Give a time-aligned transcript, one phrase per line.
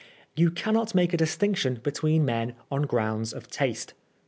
[0.35, 3.93] Tou cannot make a distinction between men on grounds of taste.